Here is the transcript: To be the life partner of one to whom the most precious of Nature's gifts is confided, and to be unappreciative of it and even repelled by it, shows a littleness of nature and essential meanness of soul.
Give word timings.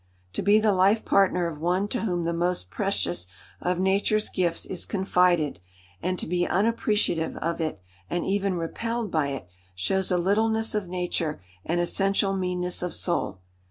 To 0.33 0.41
be 0.41 0.59
the 0.59 0.71
life 0.73 1.05
partner 1.05 1.45
of 1.45 1.59
one 1.59 1.87
to 1.89 1.99
whom 1.99 2.23
the 2.23 2.33
most 2.33 2.71
precious 2.71 3.27
of 3.61 3.77
Nature's 3.77 4.29
gifts 4.29 4.65
is 4.65 4.83
confided, 4.83 5.59
and 6.01 6.17
to 6.17 6.25
be 6.25 6.47
unappreciative 6.47 7.37
of 7.37 7.61
it 7.61 7.79
and 8.09 8.25
even 8.25 8.55
repelled 8.55 9.11
by 9.11 9.27
it, 9.27 9.47
shows 9.75 10.09
a 10.09 10.17
littleness 10.17 10.73
of 10.73 10.87
nature 10.87 11.43
and 11.63 11.79
essential 11.79 12.35
meanness 12.35 12.81
of 12.81 12.95
soul. 12.95 13.41